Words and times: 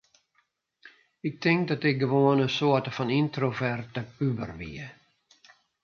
Ik 1.19 1.35
tink 1.41 1.67
dat 1.67 1.83
ik 1.89 1.97
gewoan 2.03 2.41
in 2.45 2.53
soarte 2.57 2.91
fan 2.97 3.13
yntroverte 3.19 4.01
puber 4.17 4.51
wie. 4.59 4.87